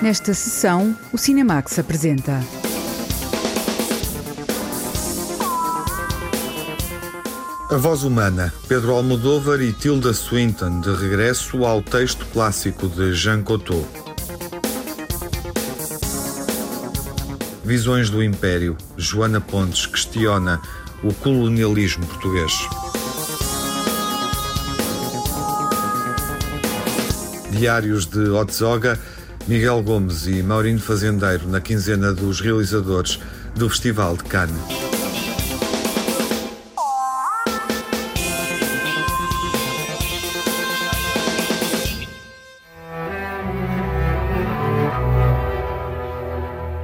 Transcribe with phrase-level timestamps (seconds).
[0.00, 2.40] Nesta sessão, o Cinemax apresenta.
[7.68, 13.42] A Voz Humana, Pedro Almodóvar e Tilda Swinton, de regresso ao texto clássico de Jean
[13.42, 13.84] Cocteau.
[17.64, 20.62] Visões do Império, Joana Pontes questiona
[21.02, 22.52] o colonialismo português.
[27.50, 28.98] Diários de Otzoga,
[29.48, 33.18] Miguel Gomes e Maurino Fazendeiro na quinzena dos realizadores
[33.56, 34.54] do Festival de Cannes.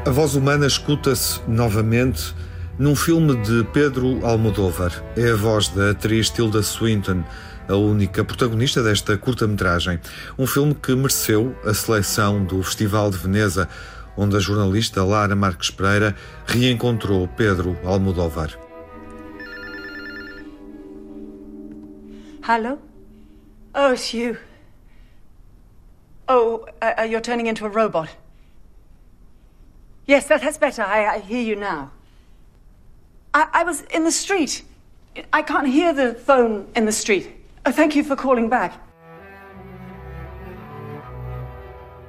[0.06, 2.34] A voz humana escuta-se novamente
[2.78, 4.91] num filme de Pedro Almodóvar.
[5.19, 7.24] É a voz da atriz Tilda Swinton,
[7.68, 10.00] a única protagonista desta curta-metragem.
[10.38, 13.69] Um filme que mereceu a seleção do Festival de Veneza,
[14.16, 16.14] onde a jornalista Lara Marques Pereira
[16.47, 18.58] reencontrou Pedro Almodóvar.
[22.47, 22.78] Hello?
[23.75, 24.36] Oh, it's you.
[26.28, 28.10] Oh, uh, uh you're turning into a robot.
[30.06, 30.83] Yes, that, that's better.
[30.83, 31.91] I, I hear you now.
[33.33, 34.62] I, I was in the street.
[35.33, 37.44] I can't hear the phone in the street.
[37.72, 38.78] Thank you for calling back.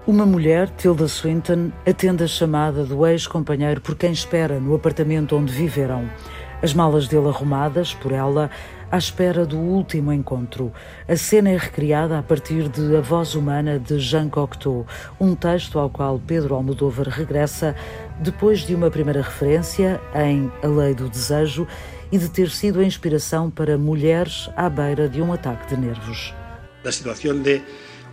[0.05, 5.51] Uma mulher, Tilda Swinton, atende a chamada do ex-companheiro por quem espera no apartamento onde
[5.51, 6.07] viveram.
[6.61, 8.51] As malas dele arrumadas por ela,
[8.91, 10.71] à espera do último encontro.
[11.07, 14.85] A cena é recriada a partir de A Voz Humana de Jean Cocteau,
[15.19, 17.75] um texto ao qual Pedro Almodóvar regressa
[18.19, 21.67] depois de uma primeira referência em A Lei do Desejo
[22.11, 26.33] e de ter sido a inspiração para mulheres à beira de um ataque de nervos.
[26.83, 27.61] A situação de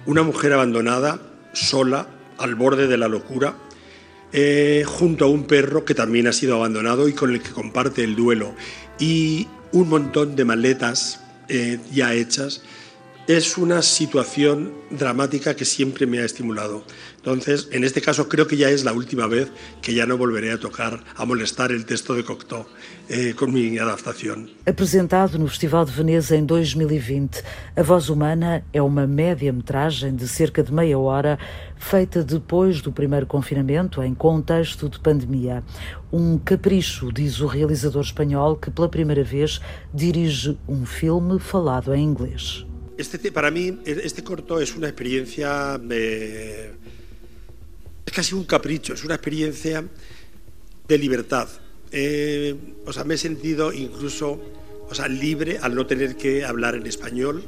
[0.06, 1.20] uma mulher abandonada,
[1.52, 3.54] sola, al borde de la locura,
[4.32, 8.02] eh, junto a un perro que también ha sido abandonado y con el que comparte
[8.02, 8.54] el duelo.
[8.98, 12.62] Y un montón de maletas eh, ya hechas,
[13.26, 16.84] es una situación dramática que siempre me ha estimulado.
[17.22, 20.50] Entonces, en este caso creo que ya es la última vez que ya no volveré
[20.50, 22.66] a tocar, a molestar el texto de Cocteau
[23.08, 24.50] eh, con mi adaptación.
[24.66, 27.44] Apresentado no Festival de Veneza em 2020,
[27.76, 31.38] A Voz Humana é uma média-metragem de cerca de meia hora,
[31.76, 35.62] feita depois do primeiro confinamento, em contexto de pandemia.
[36.12, 39.60] Um capricho, diz o realizador espanhol, que pela primeira vez
[39.94, 42.66] dirige um filme falado em inglês.
[42.98, 45.80] Este, para mí, este corto es una experiencia...
[45.88, 46.72] Eh,
[48.12, 49.82] es casi un capricho, es una experiencia
[50.86, 51.48] de libertad.
[51.90, 54.38] Eh, o sea, me he sentido incluso
[54.90, 57.42] o sea, libre al no tener que hablar en español.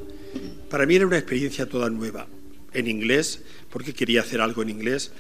[0.70, 2.26] Para mí era una experiencia toda nueva,
[2.72, 5.12] en inglés, porque quería hacer algo en inglés.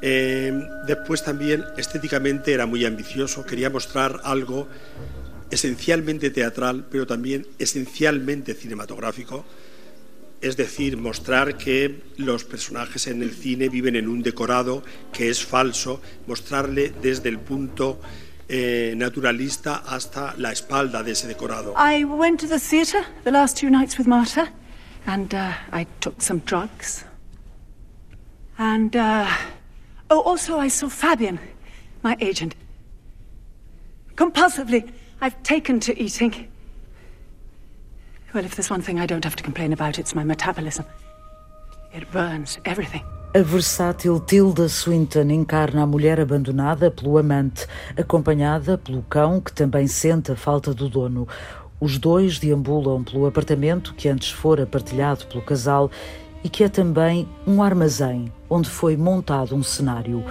[0.00, 4.66] Eh, después también estéticamente era muy ambicioso, quería mostrar algo
[5.50, 9.44] esencialmente teatral, pero también esencialmente cinematográfico
[10.40, 14.82] es decir, mostrar que los personajes en el cine viven en un decorado
[15.12, 17.98] que es falso, mostrarle desde el punto
[18.48, 21.74] eh, naturalista hasta la espalda de ese decorado.
[21.76, 24.48] I went to the theatre the last two nights with Marta,
[25.06, 27.04] and uh, I took some drugs.
[28.58, 29.26] And uh,
[30.10, 31.38] oh, also I saw Fabian,
[32.02, 32.54] my agent.
[34.14, 36.48] Compulsively, I've taken to eating.
[43.34, 47.66] A versátil Tilda Swinton encarna a mulher abandonada pelo amante,
[47.96, 51.26] acompanhada pelo cão que também sente a falta do dono.
[51.80, 55.90] Os dois deambulam pelo apartamento que antes fora partilhado pelo casal
[56.44, 60.22] e que é também um armazém onde foi montado um cenário.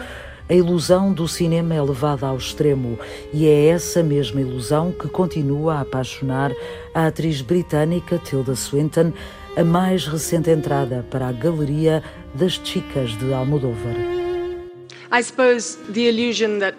[0.47, 2.99] A ilusão do cinema é levada ao extremo
[3.33, 6.51] e é essa mesma ilusão que continua a apaixonar
[6.93, 9.11] a atriz britânica Tilda Swinton,
[9.57, 12.03] a mais recente entrada para a galeria
[12.35, 13.95] das chicas de Almodóvar.
[15.11, 16.77] I suppose the illusion that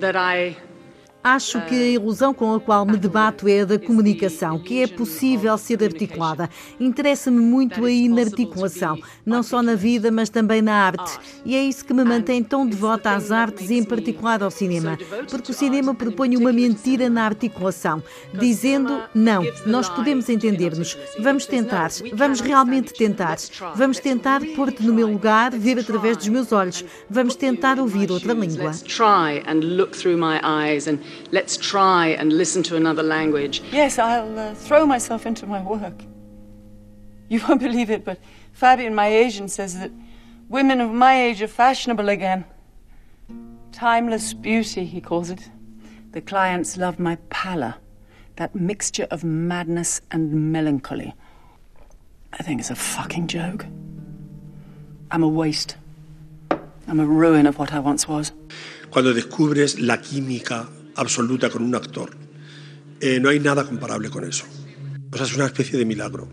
[0.00, 0.56] that I
[1.24, 4.86] Acho que a ilusão com a qual me debato é a da comunicação, que é
[4.86, 6.50] possível ser articulada.
[6.78, 11.18] Interessa-me muito a inarticulação, não só na vida, mas também na arte.
[11.42, 14.98] E é isso que me mantém tão devota às artes e, em particular, ao cinema.
[15.30, 18.02] Porque o cinema propõe uma mentira na articulação,
[18.34, 23.38] dizendo: não, nós podemos entender-nos, vamos tentar, vamos realmente tentar,
[23.74, 28.34] vamos tentar pôr-te no meu lugar, ver através dos meus olhos, vamos tentar ouvir outra
[28.34, 28.72] língua.
[31.32, 33.62] Let's try and listen to another language.
[33.72, 36.02] Yes, I'll uh, throw myself into my work.
[37.28, 38.18] You won't believe it, but
[38.52, 39.90] Fabian, my agent, says that
[40.48, 42.44] Women of my age are fashionable again.
[43.72, 45.48] Timeless beauty, he calls it.
[46.12, 47.76] The clients love my pallor,
[48.36, 51.14] that mixture of madness and melancholy.
[52.34, 53.64] I think it's a fucking joke.
[55.10, 55.76] I'm a waste.
[56.86, 58.32] I'm a ruin of what I once was.
[58.90, 62.10] Cuando descubres la química absoluta con un actor,
[63.00, 64.44] eh, no hay nada comparable con eso.
[65.12, 66.28] O sea, es una especie de milagro,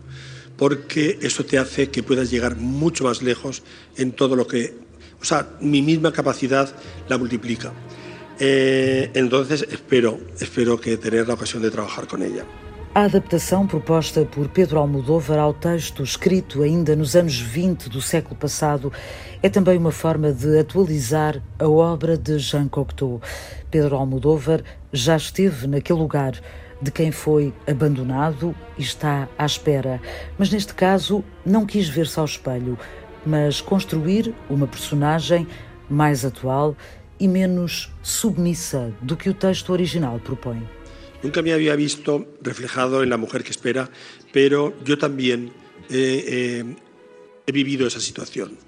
[0.56, 3.62] porque eso te hace que puedas llegar mucho más lejos
[3.96, 4.74] en todo lo que...
[5.20, 6.74] O sea, mi misma capacidad
[7.08, 7.72] la multiplica.
[8.40, 12.44] Eh, entonces espero, espero que tener la ocasión de trabajar con ella.
[12.94, 18.36] A adaptação proposta por Pedro Almodóvar ao texto escrito ainda nos anos 20 do século
[18.36, 18.92] passado
[19.42, 23.18] é também uma forma de atualizar a obra de Jean Cocteau.
[23.72, 26.38] Pedro Almodóvar já esteve naquele lugar
[26.80, 30.00] de quem foi abandonado e está à espera,
[30.38, 32.78] mas neste caso não quis ver-se ao espelho,
[33.24, 35.48] mas construir uma personagem
[35.88, 36.76] mais atual
[37.18, 40.62] e menos submissa do que o texto original propõe.
[41.22, 43.88] Nunca me había visto reflejado en la mujer que espera,
[44.32, 45.50] pero yo también
[45.88, 46.76] eh, eh,
[47.46, 48.58] he vivido esa situación.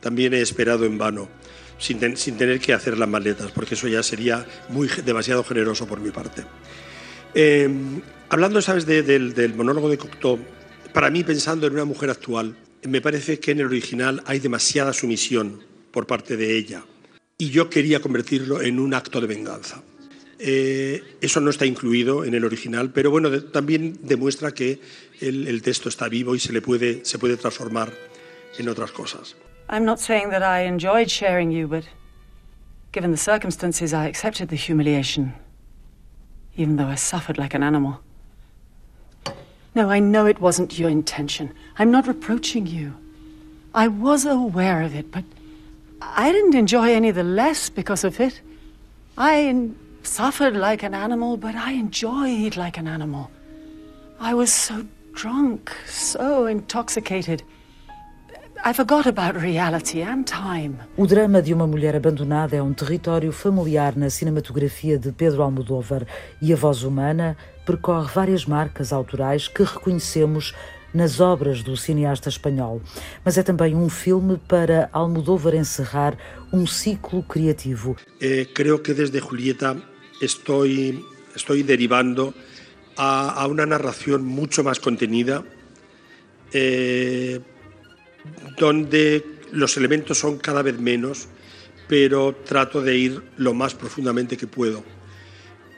[0.00, 1.28] También he esperado en vano,
[1.78, 6.00] sin, sin, tener que hacer las maletas, porque eso ya sería muy, demasiado generoso por
[6.00, 6.44] mi parte.
[7.34, 7.68] Eh,
[8.28, 10.38] hablando, ¿sabes?, de, del, del monólogo de Cocteau,
[10.92, 14.92] para mí, pensando en una mujer actual, me parece que en el original hay demasiada
[14.92, 16.84] sumisión por parte de ella.
[17.38, 19.82] Y yo quería convertirlo en un acto de venganza.
[20.38, 24.80] Eh, eso no está incluido en el original, pero bueno, también demuestra que
[25.20, 27.92] el, el, texto está vivo y se le puede, se puede transformar
[28.56, 29.36] en otras cosas.
[29.70, 31.84] I'm not saying that I enjoyed sharing you, but
[32.92, 35.34] given the circumstances, I accepted the humiliation,
[36.56, 38.00] even though I suffered like an animal.
[39.74, 41.52] No, I know it wasn't your intention.
[41.78, 42.94] I'm not reproaching you.
[43.74, 45.24] I was aware of it, but
[46.00, 48.40] I didn't enjoy any the less because of it.
[49.18, 49.70] I
[50.02, 53.30] suffered like an animal, but I enjoyed like an animal.
[54.18, 57.42] I was so drunk, so intoxicated.
[60.96, 66.06] O drama de uma mulher abandonada é um território familiar na cinematografia de Pedro Almodóvar
[66.42, 70.54] e a voz humana percorre várias marcas autorais que reconhecemos
[70.92, 72.82] nas obras do cineasta espanhol.
[73.24, 76.16] Mas é também um filme para Almodóvar encerrar
[76.52, 77.96] um ciclo criativo.
[78.20, 79.76] Eh, creo que desde Julieta
[80.20, 81.04] estoy,
[81.34, 82.34] estoy derivando
[82.96, 85.44] a, a, una narración mucho más contenida,
[86.52, 87.40] eh,
[88.58, 91.28] donde los elementos son cada vez menos,
[91.88, 94.84] pero trato de ir lo más profundamente que puedo.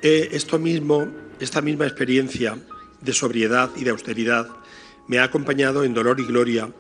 [0.02, 1.08] Eh, esto mismo,
[1.38, 2.58] esta misma experiencia
[3.00, 4.48] de sobriedad y de austeridad
[5.06, 6.70] me ha acompañado en Dolor y Gloria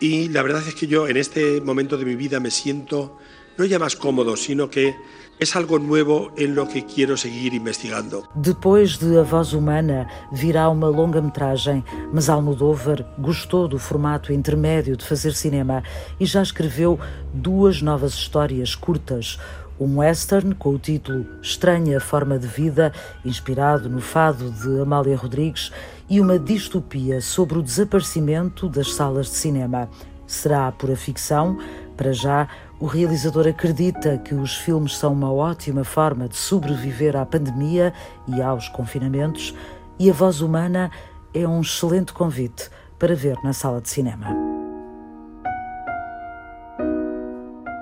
[0.00, 3.18] y la verdad es que yo en este momento de mi vida me siento
[3.56, 4.94] no ya más cómodo, sino que
[5.38, 8.24] es algo nuevo en lo que quiero seguir investigando.
[8.34, 15.04] Depois de A Voz Humana, virá uma longa-metragem, mas Almodóvar gostou do formato intermédio de
[15.04, 15.82] fazer cinema
[16.18, 16.98] e já escreveu
[17.34, 19.38] duas novas histórias curtas.
[19.78, 22.92] Um western com o título Estranha Forma de Vida,
[23.22, 25.70] inspirado no fado de Amália Rodrigues,
[26.08, 29.90] e uma distopia sobre o desaparecimento das salas de cinema.
[30.26, 31.58] Será pura ficção?
[31.94, 37.24] Para já, o realizador acredita que os filmes são uma ótima forma de sobreviver à
[37.24, 37.92] pandemia
[38.26, 39.54] e aos confinamentos,
[39.98, 40.90] e a voz humana
[41.32, 42.68] é um excelente convite
[42.98, 44.26] para ver na sala de cinema.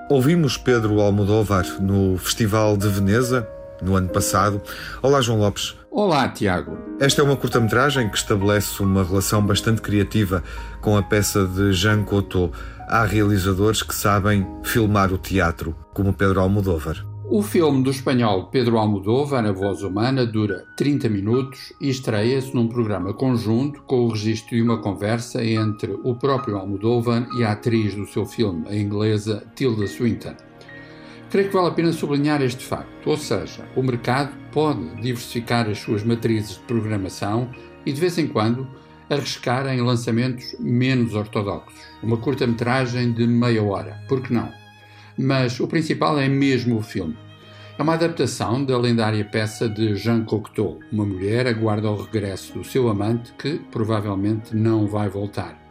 [0.09, 3.47] Ouvimos Pedro Almodóvar no Festival de Veneza
[3.81, 4.61] no ano passado.
[5.01, 5.75] Olá, João Lopes.
[5.97, 6.77] Olá, Tiago.
[6.99, 10.43] Esta é uma curta-metragem que estabelece uma relação bastante criativa
[10.81, 12.51] com a peça de Jean Cocteau.
[12.85, 17.05] Há realizadores que sabem filmar o teatro, como Pedro Almodóvar.
[17.29, 22.67] O filme do espanhol Pedro Almodóvar, A Voz Humana, dura 30 minutos e estreia-se num
[22.67, 27.95] programa conjunto com o registro de uma conversa entre o próprio Almodóvar e a atriz
[27.95, 30.35] do seu filme, a inglesa Tilda Swinton.
[31.35, 35.79] Creio que vale a pena sublinhar este facto, ou seja, o mercado pode diversificar as
[35.79, 37.49] suas matrizes de programação
[37.85, 38.65] e, de vez em quando,
[39.09, 41.77] arriscar em lançamentos menos ortodoxos.
[42.01, 44.49] Uma curta-metragem de meia hora, por que não?
[45.17, 47.17] Mas o principal é mesmo o filme.
[47.77, 50.79] É uma adaptação da lendária peça de Jean Cocteau.
[50.89, 55.64] Uma mulher aguarda o regresso do seu amante que provavelmente não vai voltar.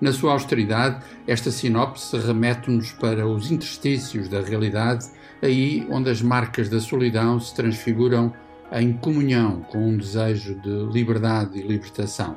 [0.00, 5.06] Na sua austeridade, esta sinopse remete-nos para os interstícios da realidade,
[5.42, 8.32] aí onde as marcas da solidão se transfiguram
[8.72, 12.36] em comunhão com um desejo de liberdade e libertação.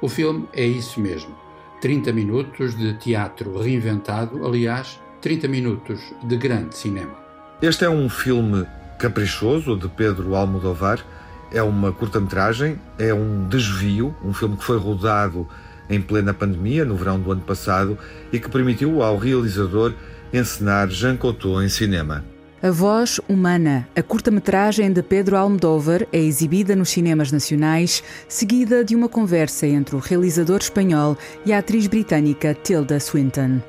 [0.00, 1.34] O filme é isso mesmo.
[1.80, 7.14] 30 minutos de teatro reinventado, aliás, 30 minutos de grande cinema.
[7.60, 8.66] Este é um filme
[8.98, 11.04] caprichoso de Pedro Almodovar.
[11.50, 15.46] É uma curta-metragem, é um desvio, um filme que foi rodado
[15.92, 17.98] em plena pandemia, no verão do ano passado,
[18.32, 19.92] e que permitiu ao realizador
[20.32, 22.24] encenar Jean Cocteau em cinema.
[22.62, 28.94] A Voz Humana, a curta-metragem de Pedro Almodóvar, é exibida nos cinemas nacionais, seguida de
[28.94, 33.60] uma conversa entre o realizador espanhol e a atriz britânica Tilda Swinton.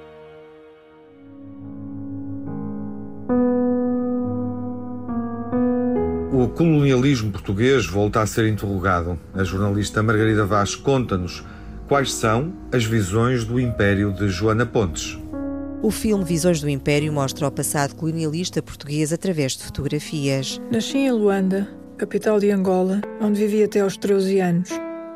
[6.32, 9.20] O colonialismo português volta a ser interrogado.
[9.34, 11.44] A jornalista Margarida Vaz conta-nos
[11.94, 15.16] quais são as visões do Império de Joana Pontes.
[15.80, 20.60] O filme Visões do Império mostra o passado colonialista português através de fotografias.
[20.72, 24.70] Nasci em Luanda, capital de Angola, onde vivi até aos 13 anos.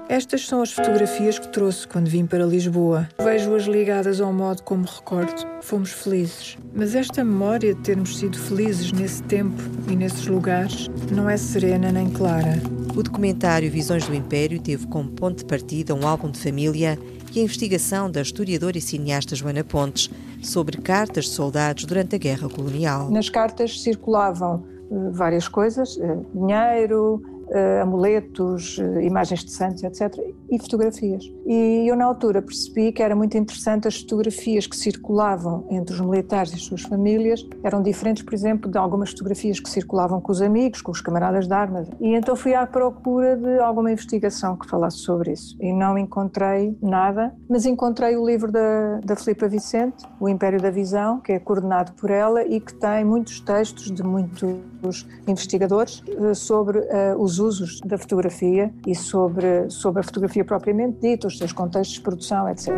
[0.08, 3.10] Estas são as fotografias que trouxe quando vim para Lisboa.
[3.20, 5.48] Vejo-as ligadas ao modo como recordo.
[5.64, 6.60] Fomos felizes.
[6.76, 11.92] Mas esta memória de termos sido felizes nesse tempo e nesses lugares não é serena
[11.92, 12.62] nem clara.
[12.98, 16.98] O documentário Visões do Império teve como ponto de partida um álbum de família
[17.32, 20.10] e a investigação da historiadora e cineasta Joana Pontes
[20.42, 23.12] sobre cartas de soldados durante a Guerra Colonial.
[23.12, 30.58] Nas cartas circulavam uh, várias coisas, uh, dinheiro, uh, amuletos, imagens de santos, etc., e
[30.58, 31.24] fotografias.
[31.48, 36.02] E eu, na altura, percebi que era muito interessante as fotografias que circulavam entre os
[36.02, 40.30] militares e as suas famílias, eram diferentes, por exemplo, de algumas fotografias que circulavam com
[40.30, 41.88] os amigos, com os camaradas de armas.
[42.02, 45.56] E então fui à procura de alguma investigação que falasse sobre isso.
[45.62, 50.70] E não encontrei nada, mas encontrei o livro da, da Filipa Vicente, O Império da
[50.70, 56.34] Visão, que é coordenado por ela e que tem muitos textos de muitos investigadores eh,
[56.34, 61.96] sobre uh, os usos da fotografia e sobre, sobre a fotografia propriamente dita, seus contextos
[61.96, 62.74] de produção, etc.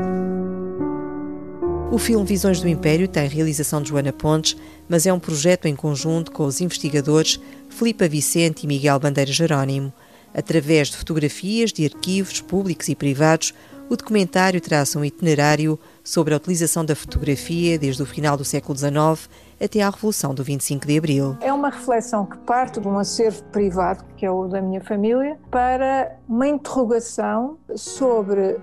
[1.92, 4.56] O filme Visões do Império tem realização de Joana Pontes,
[4.88, 9.92] mas é um projeto em conjunto com os investigadores Filipa Vicente e Miguel Bandeira Jerónimo.
[10.32, 13.56] Através de fotografias de arquivos públicos e privados,
[13.90, 18.78] o documentário traça um itinerário sobre a utilização da fotografia desde o final do século
[18.78, 19.28] XIX
[19.60, 21.38] até à Revolução do 25 de Abril.
[21.42, 25.38] É uma reflexão que parte de um acervo privado, que é o da minha família,
[25.50, 28.60] para uma interrogação sobre uh,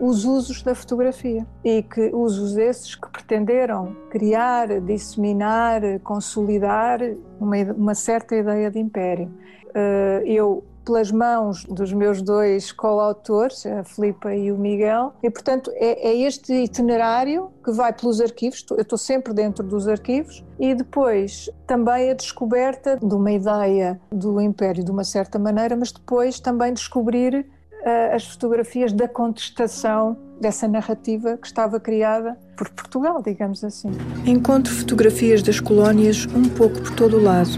[0.00, 6.98] os usos da fotografia e que usos esses que pretenderam criar, disseminar, consolidar
[7.38, 9.30] uma, uma certa ideia de império.
[9.68, 15.70] Uh, eu pelas mãos dos meus dois coautores, a Filipa e o Miguel, e portanto
[15.74, 20.74] é, é, este itinerário que vai pelos arquivos, eu estou sempre dentro dos arquivos, e
[20.74, 26.40] depois também a descoberta de uma ideia do Império de uma certa maneira, mas depois
[26.40, 27.46] também descobrir
[27.82, 33.90] uh, as fotografias da contestação dessa narrativa que estava criada por Portugal, digamos assim.
[34.26, 37.50] Encontro fotografias das colónias um pouco por todo o lado.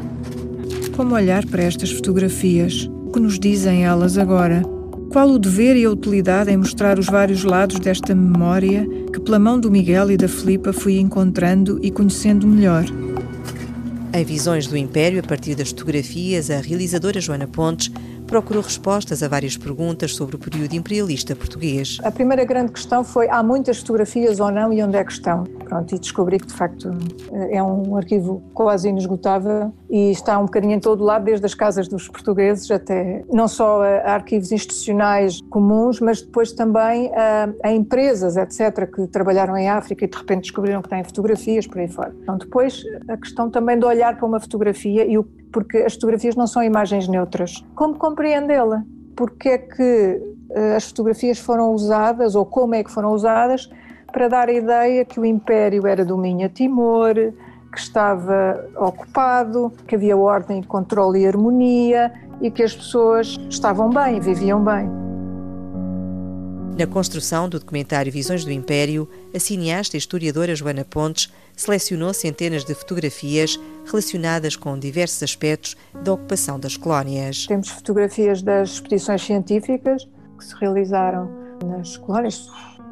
[0.96, 2.88] Como olhar para estas fotografias?
[3.14, 4.62] Que nos dizem elas agora?
[5.12, 9.38] Qual o dever e a utilidade em mostrar os vários lados desta memória que, pela
[9.38, 12.84] mão do Miguel e da Filipa, fui encontrando e conhecendo melhor?
[14.12, 17.92] Em Visões do Império, a partir das fotografias, a realizadora Joana Pontes
[18.26, 21.98] procurou respostas a várias perguntas sobre o período imperialista português.
[22.02, 25.44] A primeira grande questão foi: há muitas fotografias ou não e onde é que estão?
[25.44, 26.90] Pronto, e descobri que de facto
[27.50, 31.88] é um arquivo quase inesgotável e está um bocadinho em todo lado, desde as casas
[31.88, 38.36] dos portugueses até não só a arquivos institucionais comuns, mas depois também a, a empresas,
[38.36, 42.14] etc., que trabalharam em África e de repente descobriram que têm fotografias por aí fora.
[42.22, 45.24] Então, depois a questão também de olhar para uma fotografia e o
[45.54, 47.64] porque as fotografias não são imagens neutras.
[47.76, 48.82] Como compreendê-la?
[49.14, 50.20] Porque é que
[50.50, 53.70] uh, as fotografias foram usadas ou como é que foram usadas
[54.12, 57.14] para dar a ideia que o Império era domínio a Timor,
[57.72, 64.18] que estava ocupado, que havia ordem, controle e harmonia e que as pessoas estavam bem,
[64.18, 64.90] viviam bem.
[66.76, 72.64] Na construção do documentário Visões do Império, a cineasta e historiadora Joana Pontes selecionou centenas
[72.64, 77.46] de fotografias relacionadas com diversos aspectos da ocupação das colónias.
[77.46, 80.08] Temos fotografias das expedições científicas
[80.38, 81.30] que se realizaram
[81.64, 82.48] nas colónias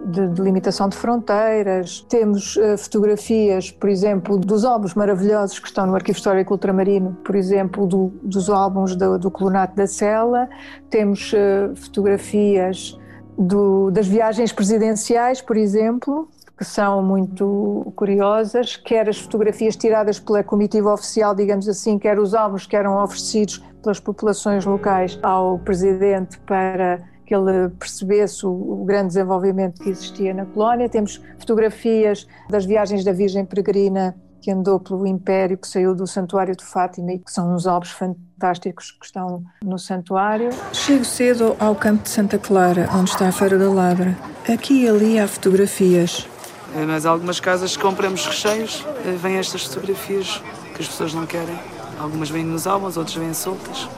[0.06, 2.04] de delimitação de fronteiras.
[2.08, 7.36] Temos uh, fotografias, por exemplo, dos álbuns maravilhosos que estão no Arquivo Histórico Ultramarino, por
[7.36, 10.48] exemplo, do, dos álbuns do, do Colonato da Sela.
[10.90, 12.98] Temos uh, fotografias
[13.38, 16.28] do, das viagens presidenciais, por exemplo,
[16.62, 22.34] que são muito curiosas, quer as fotografias tiradas pela comitiva oficial, digamos assim, quer os
[22.34, 28.84] álbuns que eram oferecidos pelas populações locais ao presidente para que ele percebesse o, o,
[28.84, 30.88] grande desenvolvimento que existia na colónia.
[30.88, 36.54] Temos fotografias das viagens da Virgem Peregrina que andou pelo Império, que saiu do Santuário
[36.54, 40.50] de Fátima e que são uns álbuns fantásticos que estão no santuário.
[40.72, 44.16] Chego cedo ao campo de Santa Clara, onde está a Feira da Ladra.
[44.52, 46.28] Aqui e ali há fotografias.
[46.74, 50.42] Nós, algumas casas, compramos recheios, eh, vêm estas fotografias
[50.74, 51.58] que as pessoas não querem.
[52.00, 53.88] Algumas vêm nos álbuns, outras vêm soltas.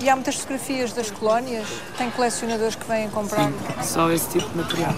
[0.00, 1.68] E há muitas fotografias das colónias?
[1.96, 3.44] Tem colecionadores que vêm comprar?
[3.44, 4.94] Sim, só esse tipo de material.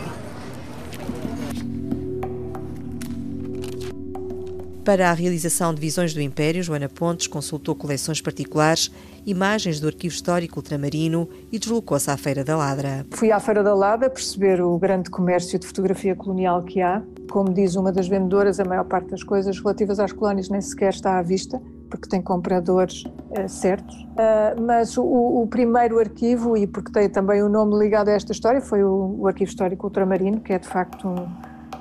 [4.85, 8.91] Para a realização de Visões do Império, Joana Pontes consultou coleções particulares,
[9.25, 13.07] imagens do Arquivo Histórico Ultramarino e deslocou-se à Feira da Ladra.
[13.12, 17.01] Fui à Feira da Ladra perceber o grande comércio de fotografia colonial que há.
[17.31, 20.93] Como diz uma das vendedoras, a maior parte das coisas relativas às colónias nem sequer
[20.93, 23.95] está à vista, porque tem compradores uh, certos.
[23.95, 28.33] Uh, mas o, o, primeiro arquivo, e porque tem também o nome ligado a esta
[28.33, 31.29] história, foi o, o Arquivo Histórico Ultramarino, que é de facto um,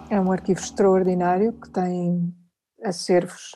[0.07, 2.31] é um arquivo extraordinário, que tem
[2.83, 3.55] acervos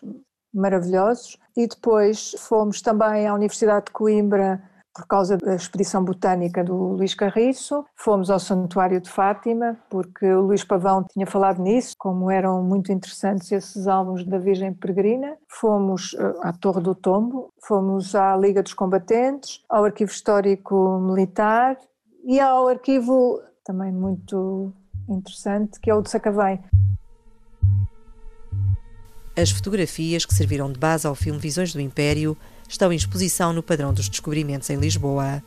[0.53, 1.37] maravilhosos.
[1.55, 4.61] E depois fomos também à Universidade de Coimbra
[4.95, 7.85] por causa da expedição botânica do Luís Carriço.
[7.97, 12.93] Fomos ao Santuário de Fátima, porque o Luís Pavão tinha falado nisso, como eram muito
[12.93, 15.35] interessantes esses álbuns da Virgem Peregrina.
[15.49, 21.77] Fomos eh, à Torre do Tombo, fomos à Liga dos Combatentes, ao Arquivo Histórico Militar
[22.23, 24.71] e ao arquivo também muito
[25.09, 26.63] interessante, que é o de Sacavém.
[29.37, 32.37] As fotografias que serviram de base ao filme Visões do Império
[32.69, 35.43] estão em exposição no Padrão dos Descobrimentos em Lisboa.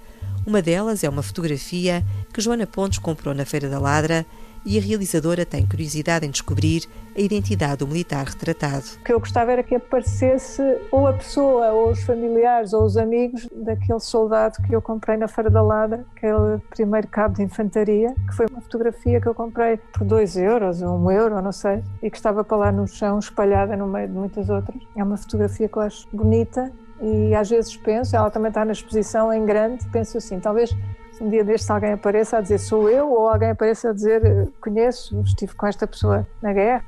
[0.47, 4.26] Uma delas é uma fotografia que Joana Pontes comprou na Feira da Ladra
[4.64, 6.84] e a realizadora tem curiosidade em descobrir
[7.16, 8.84] a identidade do militar retratado.
[9.00, 12.96] O que eu gostava era que aparecesse ou a pessoa, ou os familiares, ou os
[12.96, 18.14] amigos daquele soldado que eu comprei na Feira da Ladra, aquele primeiro cabo de infantaria,
[18.28, 21.82] que foi uma fotografia que eu comprei por dois euros, ou um euro, não sei,
[22.02, 24.80] e que estava para lá no chão, espalhada no meio de muitas outras.
[24.94, 28.73] É uma fotografia que eu acho bonita e às vezes penso, ela também está na
[28.73, 30.75] exposição em grande, penso assim, talvez
[31.21, 35.21] um dia destes alguém apareça a dizer sou eu ou alguém apareça a dizer conheço,
[35.23, 36.85] estive com esta pessoa na guerra.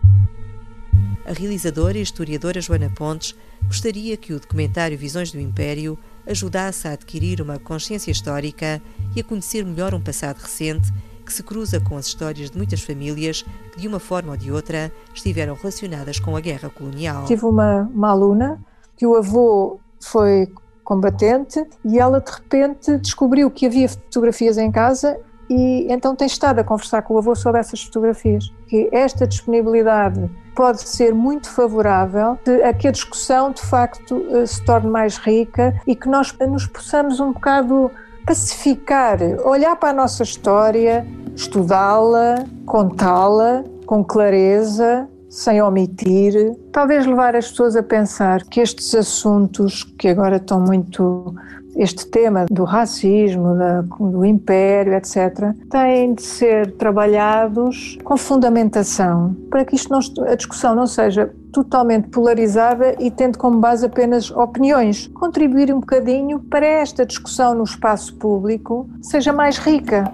[1.27, 6.93] A realizadora e historiadora Joana Pontes gostaria que o documentário Visões do Império ajudasse a
[6.93, 8.81] adquirir uma consciência histórica
[9.14, 10.93] e a conhecer melhor um passado recente
[11.25, 14.51] que se cruza com as histórias de muitas famílias que, de uma forma ou de
[14.51, 17.25] outra, estiveram relacionadas com a guerra colonial.
[17.27, 18.61] Tive uma, uma aluna
[18.97, 20.49] que o avô foi
[20.90, 25.16] combatente e ela de repente descobriu que havia fotografias em casa
[25.48, 28.53] e então tem estado a conversar com o avô sobre essas fotografias.
[28.66, 32.37] Que esta disponibilidade pode ser muito favorável
[32.68, 36.66] a que a discussão de facto eh, se torne mais rica e que nós nos
[36.66, 37.88] possamos um bocado
[38.26, 46.35] pacificar, olhar para a nossa história, estudá-la, contá-la com clareza sem omitir,
[46.73, 51.35] talvez levar as pessoas a pensar que estes assuntos que agora estão muito
[51.77, 53.55] este tema do racismo,
[53.99, 60.75] do império, etc., têm de ser trabalhados com fundamentação, para que isto não, a discussão
[60.75, 65.07] não seja totalmente polarizada e tendo como base apenas opiniões.
[65.14, 70.12] Contribuir um bocadinho para esta discussão no espaço público seja mais rica.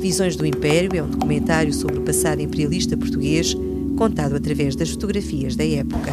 [0.00, 3.54] Visões do Império é um documentário sobre o passado imperialista português,
[3.98, 6.10] contado através das fotografias da época.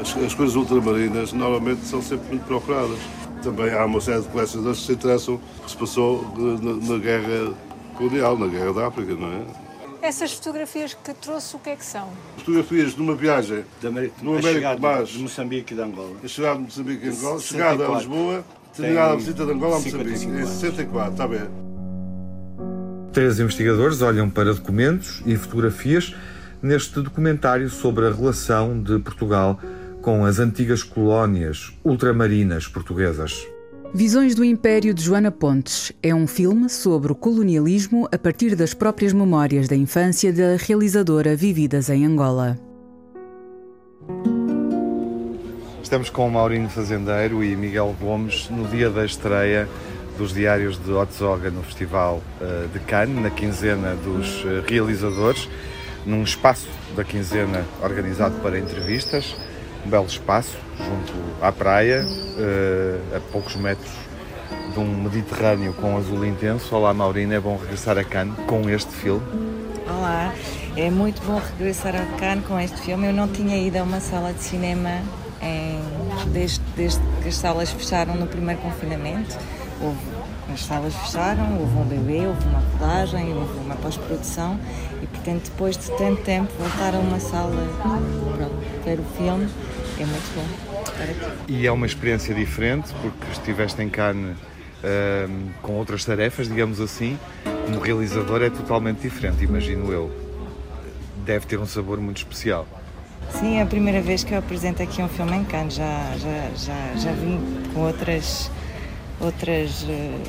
[0.00, 2.98] As, as coisas ultramarinas normalmente são sempre muito procuradas.
[3.40, 7.54] Também há uma série de colecionadores que se interessam que se passou na, na guerra
[7.96, 9.42] colonial, na guerra da África, não é?
[10.02, 12.08] Essas fotografias que trouxe, o que é que são?
[12.38, 16.16] Fotografias de uma viagem América, no América de Moçambique e de Angola.
[16.24, 18.44] A chegada de Moçambique e Angola, chegada a Lisboa,
[18.76, 21.69] terminada a visita de Angola a Moçambique, em 64, está bem.
[23.12, 26.14] Três investigadores olham para documentos e fotografias
[26.62, 29.58] neste documentário sobre a relação de Portugal
[30.00, 33.46] com as antigas colónias ultramarinas portuguesas.
[33.92, 38.72] Visões do Império de Joana Pontes é um filme sobre o colonialismo a partir das
[38.72, 42.56] próprias memórias da infância da realizadora vividas em Angola.
[45.82, 49.68] Estamos com Maurino Fazendeiro e Miguel Gomes no dia da estreia
[50.20, 55.48] dos diários de Otzoga no Festival eh, de Cannes, na quinzena dos eh, realizadores,
[56.04, 59.34] num espaço da quinzena organizado para entrevistas,
[59.84, 62.04] um belo espaço junto à praia,
[62.38, 63.90] eh, a poucos metros
[64.74, 66.76] de um Mediterrâneo com azul intenso.
[66.76, 69.22] Olá Maurina, é bom regressar a Cannes com este filme.
[69.88, 70.34] Olá,
[70.76, 73.06] é muito bom regressar a Cannes com este filme.
[73.06, 75.00] Eu não tinha ido a uma sala de cinema
[75.40, 75.80] em,
[76.30, 79.38] desde, desde que as salas fecharam no primeiro confinamento
[79.80, 79.98] houve,
[80.52, 84.58] as salas fecharam, houve um bebê, houve uma rodagem, houve uma pós-produção
[85.02, 88.48] e, portanto, depois de tanto tempo, voltar a uma sala para
[88.84, 89.48] ver o filme
[89.98, 90.70] é muito bom.
[91.48, 97.18] E é uma experiência diferente porque estiveste em Cannes uh, com outras tarefas, digamos assim.
[97.64, 100.10] Como realizador é totalmente diferente, imagino eu.
[101.24, 102.66] Deve ter um sabor muito especial.
[103.30, 105.74] Sim, é a primeira vez que eu apresento aqui um filme em Cannes.
[105.74, 107.38] Já, já, já, já vim
[107.72, 108.50] com outras,
[109.20, 110.20] outras, uh,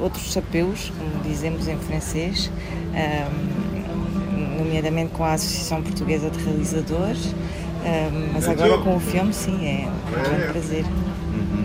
[0.00, 2.50] outros chapéus, como dizemos em francês,
[2.94, 7.26] um, nomeadamente com a Associação Portuguesa de Realizadores.
[7.26, 10.84] Um, mas agora com o filme, sim, é um grande prazer.
[10.84, 11.64] Uhum.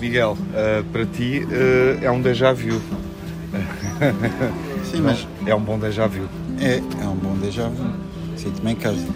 [0.00, 2.80] Miguel, uh, para ti uh, é um déjà vu.
[4.84, 6.28] Sim, mas é um bom déjà vu.
[6.60, 7.92] É, é um bom déjà vu.
[8.36, 9.06] Sinto-me em casa.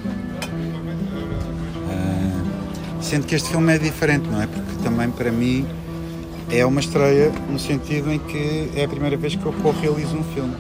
[3.01, 4.47] Sendo que este filme é diferente, não é?
[4.47, 5.67] Porque também para mim
[6.51, 10.25] é uma estreia no sentido em que é a primeira vez que eu co-realizo um
[10.25, 10.55] filme.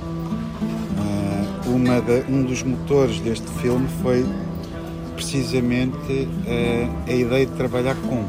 [0.98, 4.24] Uh, uma um dos motores deste filme foi
[5.14, 8.24] precisamente uh, a ideia de trabalhar com.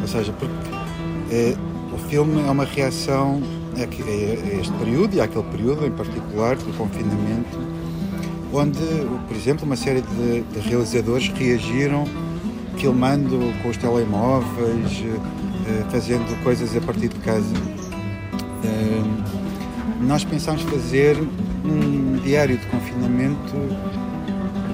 [0.00, 3.42] Ou seja, porque uh, o filme é uma reação
[3.76, 7.58] a, este período e àquele período em particular do confinamento,
[8.52, 8.78] onde,
[9.26, 12.04] por exemplo, uma série de, de realizadores reagiram
[12.76, 15.02] filmando com os telemóveis,
[15.90, 17.54] fazendo coisas a partir de casa.
[18.64, 19.02] Eh,
[20.00, 21.16] nós pensámos fazer
[21.64, 23.56] um diário de confinamento,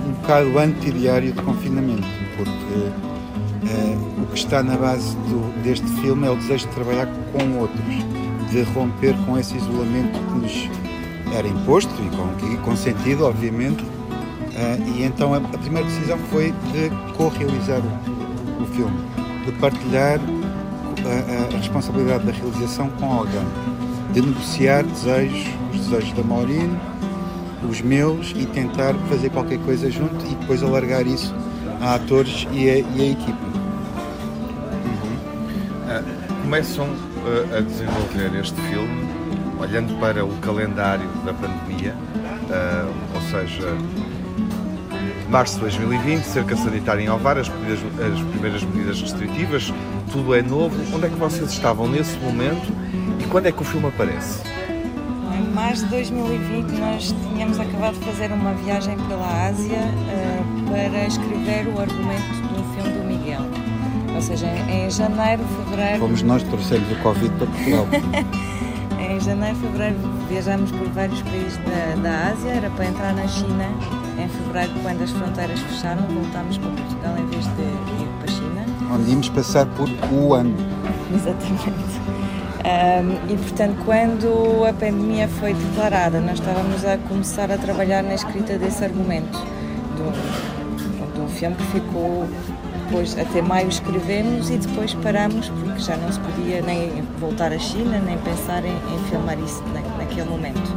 [0.06, 6.26] um bocado anti-diário de confinamento, porque eh, o que está na base do, deste filme
[6.26, 7.80] é o desejo de trabalhar com outros,
[8.50, 13.84] de romper com esse isolamento que nos era imposto e com, e consentido, obviamente,
[14.50, 18.98] Uh, e então a, primeira decisão foi de co-realizar o, o, filme,
[19.46, 20.18] de partilhar
[21.04, 23.44] a, a, responsabilidade da realização com alguém,
[24.12, 26.78] de negociar desejos, os desejos da Maurine,
[27.68, 31.34] os meus e tentar fazer qualquer coisa junto e depois alargar isso
[31.80, 33.46] a atores e a, e a equipa.
[34.84, 35.16] Uhum.
[35.86, 39.08] Uh, começam uh, a desenvolver este filme
[39.60, 41.94] olhando para o calendário da pandemia,
[43.14, 43.76] ou seja,
[45.30, 49.72] março de 2020, cerca sanitária em Alvar, as primeiras, as primeiras medidas restritivas,
[50.10, 50.76] tudo é novo.
[50.92, 52.72] Onde é que vocês estavam nesse momento
[53.20, 54.42] e quando é que o filme aparece?
[55.32, 61.06] Em março de 2020 nós tínhamos acabado de fazer uma viagem pela Ásia uh, para
[61.06, 63.42] escrever o argumento do filme do Miguel.
[64.12, 66.00] Ou seja, em janeiro, fevereiro.
[66.00, 67.86] Fomos nós que trouxemos o Covid para Portugal.
[68.98, 69.96] em janeiro, fevereiro
[70.28, 73.68] viajamos por vários países da, da Ásia, era para entrar na China
[74.82, 78.66] quando as fronteiras fecharam, voltámos para Portugal em vez de ir para a China.
[78.92, 80.52] Onde íamos passar por Wuhan.
[81.14, 82.00] Exatamente.
[82.60, 88.14] Um, e portanto, quando a pandemia foi declarada, nós estávamos a começar a trabalhar na
[88.14, 89.38] escrita desse argumento,
[89.96, 92.28] de um, de um filme que ficou
[92.90, 97.58] depois até maio escrevemos e depois paramos porque já não se podia nem voltar à
[97.58, 100.68] China nem pensar em, em filmar isso na, naquele momento.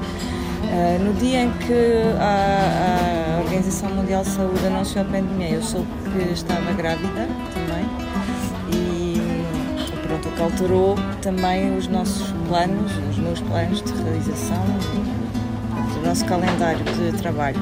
[0.63, 1.73] Uh, no dia em que
[2.19, 3.22] a, a,
[3.53, 7.85] Organização Mundial de Saúde anunciou a pandemia, eu soube que estava grávida também
[8.73, 9.15] e
[10.07, 14.65] pronto, o que alterou também os nossos planos, os meus planos de realização,
[15.93, 17.59] do nosso calendário de trabalho.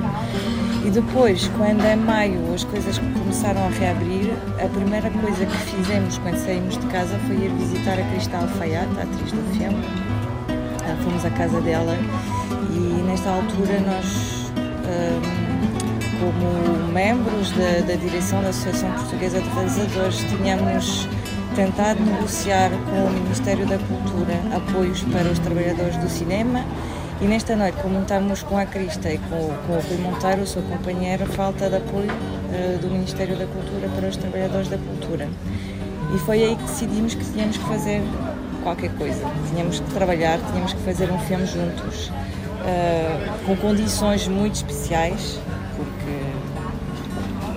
[0.85, 4.31] E depois, quando em maio as coisas começaram a reabrir,
[4.63, 8.87] a primeira coisa que fizemos quando saímos de casa foi ir visitar a Cristal Fayat,
[8.97, 9.83] a atriz do filme.
[9.83, 11.97] Uh, fomos à casa dela
[12.73, 14.51] e nesta altura nós,
[16.21, 21.07] como membros da, da direção da Associação Portuguesa de Realizadores, tínhamos
[21.55, 26.63] tentado negociar com o Ministério da Cultura apoios para os trabalhadores do cinema
[27.19, 29.29] e nesta noite, como estamos com a Crista e com,
[29.67, 33.89] com o Rui Monteiro, o seu companheiro, falta de apoio uh, do Ministério da Cultura
[33.95, 35.27] para os trabalhadores da cultura.
[36.13, 38.01] E foi aí que decidimos que tínhamos que fazer
[38.63, 39.23] qualquer coisa.
[39.49, 45.39] Tínhamos que trabalhar, tínhamos que fazer um filme juntos uh, com condições muito especiais,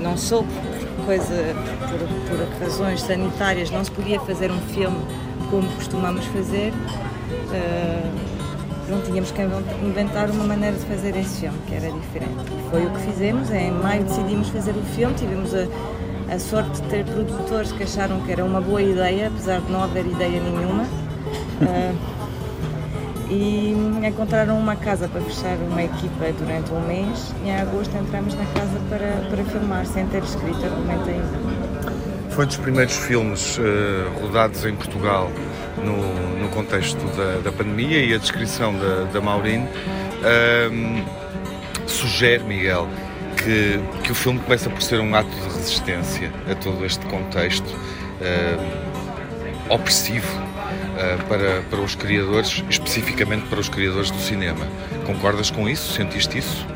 [0.04, 1.56] não só por, coisa,
[1.88, 4.98] por, por, razões sanitárias não se podia fazer um filme
[5.50, 6.72] como costumamos fazer.
[6.72, 8.34] Uh,
[8.86, 9.40] não tínhamos que
[9.82, 12.36] inventar uma maneira de fazer esse filme que era diferente.
[12.70, 13.50] Foi o que fizemos.
[13.50, 15.66] Em maio decidimos fazer o filme, tivemos a,
[16.34, 19.82] a sorte de ter produtores que acharam que era uma boa ideia, apesar de não
[19.82, 20.82] haver ideia nenhuma.
[20.82, 22.13] Uh,
[23.30, 23.74] e
[24.06, 28.44] encontraram uma casa para fechar uma equipa durante um mês e em agosto entramos na
[28.46, 31.54] casa para, para filmar, sem ter escrito argumento ainda.
[32.30, 33.62] Foi dos primeiros filmes uh,
[34.20, 35.30] rodados em Portugal
[35.84, 39.68] no, no contexto da, da, pandemia e a descrição da, da Maureen
[40.72, 41.04] um,
[41.86, 42.88] sugere, Miguel,
[43.36, 47.68] que, que o filme começa por ser um ato de resistência a todo este contexto
[47.70, 48.93] um,
[49.68, 54.66] opressivo uh, para, para os criadores, especificamente para os criadores do cinema.
[55.06, 55.92] Concordas com isso?
[55.92, 56.66] Sentiste isso?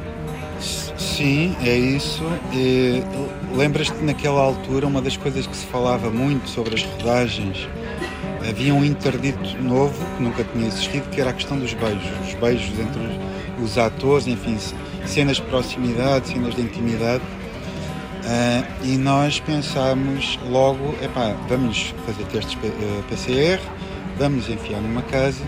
[0.97, 2.23] Sim, é isso.
[3.55, 7.69] Lembras-te naquela altura, uma das coisas que se falava muito sobre as rodagens,
[8.49, 12.11] havia um interdito novo que nunca tinha existido, que era a questão dos beijos.
[12.27, 13.01] Os beijos entre
[13.63, 14.59] os atores, enfim,
[15.07, 17.23] cenas de proximidade, cenas de intimidade.
[18.29, 22.59] Uh, e nós pensámos logo, epá, vamos fazer testes
[23.09, 23.61] PCR, eh,
[24.19, 25.43] vamos enfiar numa casa.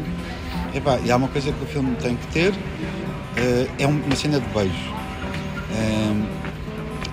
[0.75, 4.41] Epá, e há uma coisa que o filme tem que ter, uh, é uma cena
[4.41, 5.01] de beijo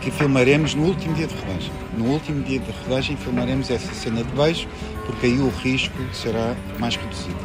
[0.08, 1.72] que filmaremos no último dia de rodagem.
[1.98, 4.66] No último dia de rodagem filmaremos essa cena de beijo,
[5.06, 7.36] porque aí o risco será mais reduzido.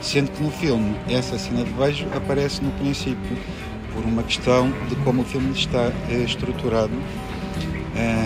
[0.00, 3.38] Sendo que no filme essa cena de beijo aparece no princípio,
[3.92, 6.90] por uma questão de como o filme está eh, estruturado,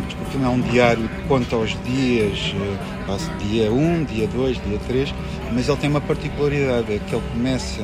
[0.08, 4.62] porque o filme é um diário que conta os dias, eh, dia 1, dia 2,
[4.64, 5.14] dia 3,
[5.52, 7.82] mas ele tem uma particularidade, é que ele começa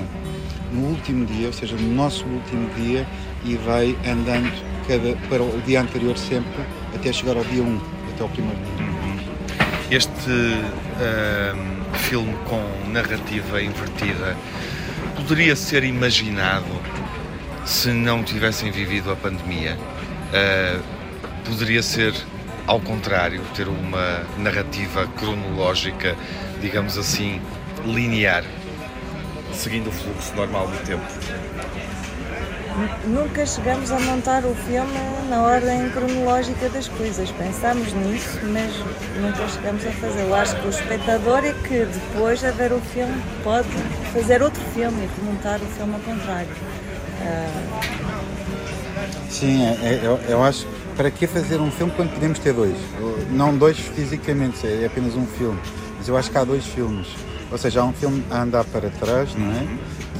[0.72, 3.06] no último dia, ou seja, no nosso último dia,
[3.44, 4.50] e vai andando
[4.88, 6.62] cada, para o dia anterior sempre
[6.94, 7.80] até chegar ao dia 1,
[8.14, 8.94] até ao primeiro dia.
[9.90, 14.36] Este uh, filme com narrativa invertida
[15.14, 16.64] poderia ser imaginado
[17.64, 19.78] se não tivessem vivido a pandemia?
[20.32, 21.03] Uh,
[21.44, 22.14] poderia ser
[22.66, 26.16] ao contrário, ter uma narrativa cronológica,
[26.60, 27.40] digamos assim,
[27.84, 28.44] linear,
[29.52, 31.04] seguindo o fluxo normal do tempo?
[33.06, 37.30] nunca chegamos a montar o filme na ordem cronológica das coisas.
[37.30, 38.72] Pensamos nisso, mas
[39.20, 40.34] nunca chegamos a fazê-lo.
[40.34, 43.68] Acho que o espectador é que depois de ver o filme pode
[44.12, 46.48] fazer outro filme e remontar o filme ao contrário.
[47.20, 48.14] Uh...
[49.30, 52.76] Sim, é, é, eu, eu acho para que fazer um filme quando podemos ter dois?
[53.30, 55.58] Não dois fisicamente, é apenas um filme,
[55.98, 57.08] mas eu acho que há dois filmes.
[57.50, 59.66] Ou seja, há um filme a andar para trás, não é?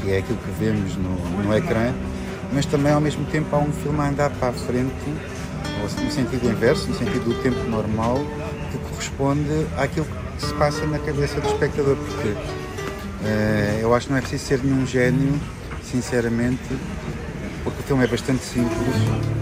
[0.02, 1.92] Que é aquilo que vemos no, no ecrã,
[2.52, 4.92] mas também ao mesmo tempo há um filme a andar para a frente,
[6.02, 8.24] no sentido inverso, no sentido do tempo normal,
[8.70, 14.12] que corresponde àquilo que se passa na cabeça do espectador, porque uh, eu acho que
[14.12, 15.38] não é preciso ser nenhum gênio,
[15.82, 16.62] sinceramente,
[17.84, 18.96] porque o filme é bastante simples,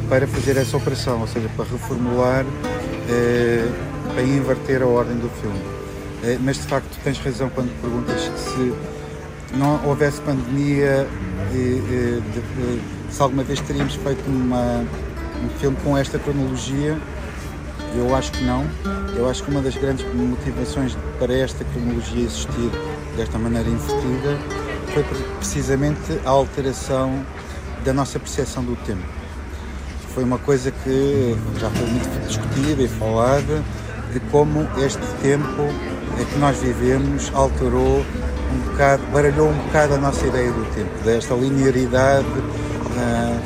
[0.09, 5.59] para fazer essa operação, ou seja, para reformular, uh, para inverter a ordem do filme.
[5.59, 8.75] Uh, mas de facto tens razão quando perguntas se
[9.57, 11.07] não houvesse pandemia
[11.53, 14.85] e, e, de, se alguma vez teríamos feito uma,
[15.45, 16.99] um filme com esta cronologia.
[17.95, 18.65] Eu acho que não.
[19.15, 22.71] Eu acho que uma das grandes motivações para esta cronologia existir
[23.17, 24.39] desta maneira invertida
[24.95, 25.05] foi
[25.39, 27.23] precisamente a alteração
[27.85, 29.03] da nossa percepção do tempo.
[30.15, 33.63] Foi uma coisa que já foi muito discutida e falada
[34.13, 35.63] de como este tempo
[36.31, 38.05] que nós vivemos alterou
[38.53, 42.27] um bocado, baralhou um bocado a nossa ideia do tempo, desta linearidade
[42.93, 43.41] Uh,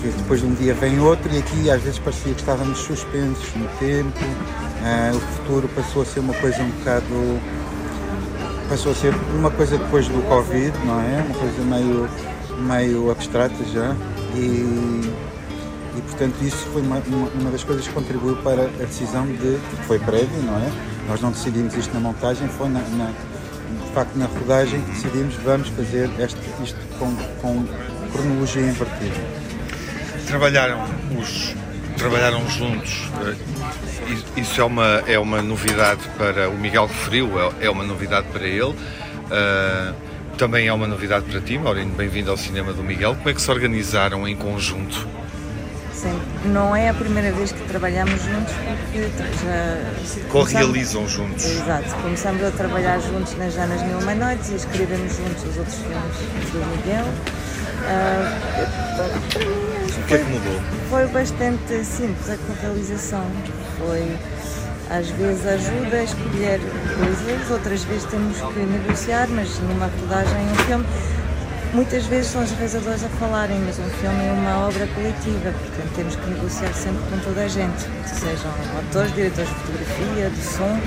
[0.00, 3.54] que depois de um dia vem outro e aqui às vezes parecia que estávamos suspensos
[3.54, 7.40] no tempo, uh, o futuro passou a ser uma coisa um bocado
[8.70, 11.22] passou a ser uma coisa depois do Covid, não é?
[11.22, 12.08] Uma coisa meio,
[12.58, 13.94] meio abstrata já
[14.34, 15.10] e,
[15.96, 19.98] e portanto isso foi uma, uma, das coisas que contribuiu para a decisão de, foi
[19.98, 20.70] prévio, não é?
[21.08, 23.12] Nós não decidimos isto na montagem, foi na, na
[23.84, 27.64] de facto na rodagem que decidimos vamos fazer este, isto com, com
[28.12, 29.14] cronologia invertida.
[30.26, 30.84] Trabalharam
[31.18, 31.54] os
[31.96, 33.08] trabalharam juntos.
[33.24, 38.26] Eh, isso é uma é uma novidade para o Miguel referiu, é, é uma novidade
[38.28, 38.74] para ele.
[39.26, 40.05] Uh,
[40.36, 41.92] também é uma novidade para ti, Maurino.
[41.94, 43.14] Bem-vindo ao cinema do Miguel.
[43.16, 45.08] Como é que se organizaram em conjunto?
[45.92, 49.08] Sim, não é a primeira vez que trabalhamos juntos, porque
[49.42, 50.28] já.
[50.28, 51.46] Co-realizam juntos.
[51.46, 55.76] Exato, começamos a trabalhar juntos nas Janas Mil Uma Noites e escrevemos juntos os outros
[55.76, 57.06] filmes do Miguel.
[57.86, 58.30] Uh,
[59.98, 60.60] o que é que mudou?
[60.90, 63.24] Foi bastante simples a realização.
[63.78, 64.16] Foi
[64.90, 66.60] às vezes ajuda a escolher
[66.96, 70.86] coisas, outras vezes temos que negociar, mas numa rodagem um filme
[71.74, 75.94] muitas vezes são os realizadores a falarem, mas um filme é uma obra coletiva, portanto
[75.94, 80.78] temos que negociar sempre com toda a gente, sejam atores, diretores de fotografia, de som,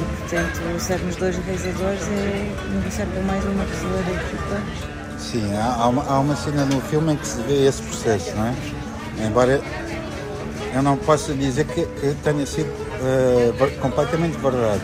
[0.00, 5.88] e portanto sermos dois realizadores é negociar com mais uma pessoa da equipa Sim, há
[5.88, 8.54] uma, há uma cena no filme em que se vê esse processo, não é?
[9.26, 9.60] Embora
[10.74, 14.82] eu não possa dizer que, que tenha sido uh, completamente verdade,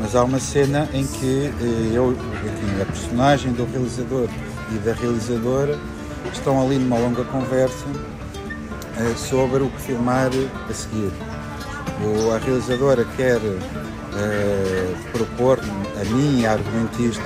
[0.00, 4.28] mas há uma cena em que eh, eu, enfim, a personagem do realizador
[4.72, 5.78] e da realizadora
[6.32, 7.84] estão ali numa longa conversa
[8.96, 10.30] eh, sobre o que filmar
[10.68, 11.12] a seguir.
[12.02, 13.38] O, a realizadora quer
[15.12, 17.22] propor a mim, a argumentista,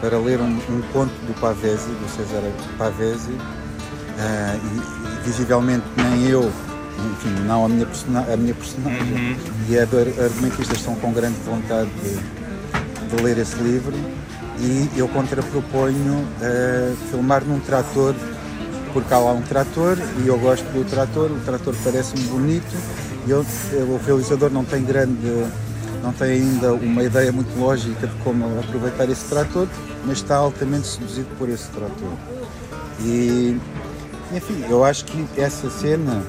[0.00, 2.42] para ler um, um, conto do Pavese, do César
[2.78, 6.50] Pavese, e, visivelmente nem eu,
[6.98, 7.86] enfim, não a minha,
[8.32, 9.36] a minha personagem uhum.
[9.68, 13.94] e a argumentista estão com grande vontade de, de ler esse livro
[14.58, 18.14] e eu contraproponho uh, filmar num trator
[18.92, 22.76] porque há lá um trator e eu gosto do trator, o trator parece-me bonito
[23.26, 23.44] e eu,
[23.88, 25.46] o realizador não tem grande,
[26.02, 29.66] não tem ainda uma ideia muito lógica de como aproveitar esse trator,
[30.04, 32.12] mas está altamente seduzido por esse trator.
[33.00, 33.56] E,
[34.32, 36.22] enfim, eu acho que essa cena,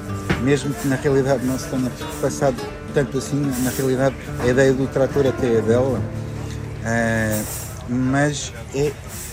[0.44, 2.58] mesmo que na realidade não se tenha passado
[2.94, 6.00] tanto assim, na realidade a ideia do trator até é dela,
[6.86, 7.42] é,
[7.90, 8.92] mas é,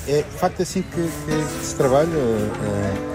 [0.08, 2.08] é de facto assim que, que se trabalha.
[2.08, 3.10] É,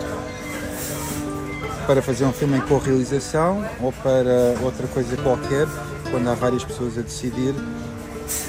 [1.86, 5.68] para fazer um filme em co-realização ou para outra coisa qualquer,
[6.10, 7.54] quando há várias pessoas a decidir,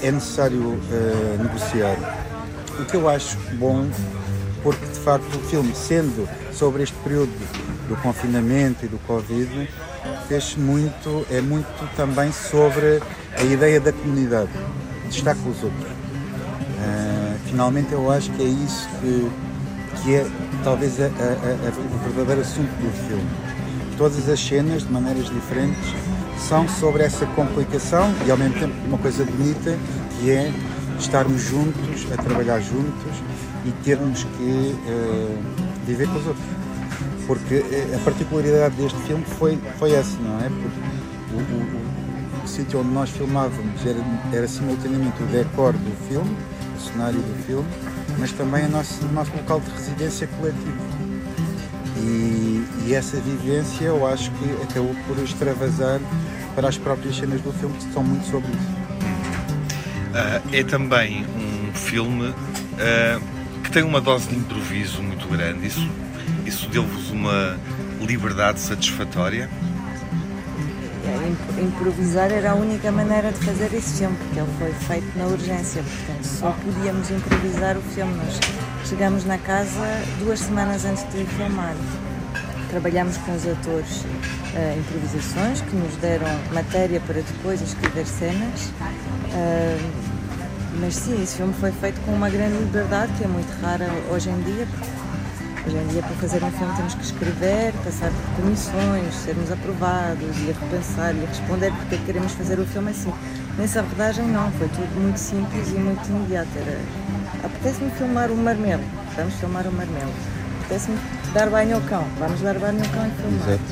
[0.03, 1.97] é necessário uh, negociar.
[2.81, 3.87] O que eu acho bom,
[4.67, 7.31] porque de facto o filme, sendo sobre este período
[7.89, 9.71] do confinamento e do Covid,
[10.27, 13.01] fez muito, é muito também sobre
[13.39, 14.51] a ideia da comunidade,
[15.09, 15.85] de estar com os outros.
[15.85, 19.31] Uh, finalmente eu acho que é isso que,
[20.03, 20.27] que é
[20.65, 23.31] talvez a, a, a, o verdadeiro assunto do filme.
[23.97, 25.95] Todas as cenas, de maneiras diferentes,
[26.41, 29.79] são sobre essa complicação e ao mesmo tempo uma coisa bonita
[30.19, 30.53] que é
[30.99, 33.23] estarmos juntos, a trabalhar juntos
[33.67, 35.39] e termos que uh,
[35.85, 36.47] viver com os outros.
[37.27, 40.49] Porque eh, a particularidade deste filme foi, foi essa, não é?
[40.49, 40.81] Porque
[41.35, 43.99] o, o, o, o sítio onde nós filmávamos era,
[44.33, 46.37] era simultaneamente o decor do filme,
[46.77, 47.69] o cenário do filme,
[48.17, 50.97] mas também o nosso, o nosso local de residência coletivo.
[51.97, 56.01] E, e, essa vivência eu acho que acabou por extravasar
[56.55, 58.87] para as próprias cenas do filme, que são muito sobre isso.
[60.13, 63.36] Uh, é também um filme uh,
[63.77, 65.67] tem uma dose de improviso muito grande.
[65.67, 65.87] Isso,
[66.47, 67.59] isso deu-vos uma
[68.01, 69.51] liberdade satisfatória?
[71.61, 75.83] improvisar era a única maneira de fazer esse filme, porque ele foi feito na urgência,
[75.83, 78.15] portanto só podíamos improvisar o filme.
[78.17, 78.41] Nós
[78.89, 81.75] chegamos na casa duas semanas antes de filmar.
[82.71, 88.73] Trabalhamos com os atores uh, improvisações que nos deram matéria para depois escrever cenas.
[89.33, 90.16] Uh,
[90.81, 94.31] mas sim, esse filme foi feito com uma grande liberdade que é muito rara hoje
[94.31, 95.07] em dia, porque
[95.67, 100.39] Hoje em dia, para fazer um filme, temos que escrever, passar por comissões, sermos aprovados
[100.39, 103.13] e a repensar e a responder porque é que queremos fazer o filme assim.
[103.59, 106.51] Nessa rodagem, não, foi tudo muito simples e muito imediato.
[106.55, 106.79] Era,
[107.43, 108.85] apetece-me filmar o marmelo,
[109.17, 110.13] vamos filmar o marmelo.
[110.61, 110.99] Apetece-me
[111.35, 113.49] dar banho ao cão, vamos dar banho ao cão e filmar.
[113.49, 113.65] Exato.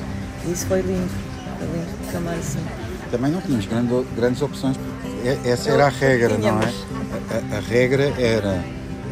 [0.47, 1.13] E isso foi lindo,
[1.59, 2.67] foi lindo filmar assim.
[3.09, 6.94] Também não tínhamos grande, grandes opções, porque essa era a regra, não é?
[7.31, 8.63] A, a, regra era